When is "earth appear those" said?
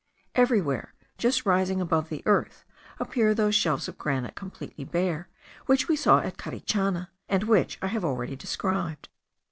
2.25-3.53